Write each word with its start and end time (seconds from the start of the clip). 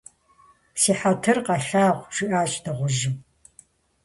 Си 0.81 0.91
хьэтыр 0.99 1.37
къэлъагъу,- 1.45 2.09
жиӏащ 2.15 2.51
дыгъужьым. 2.63 3.15